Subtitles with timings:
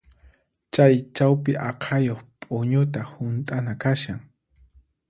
[0.73, 4.19] Chay chawpi aqhayuq p'uñuta hunt'ana kashan.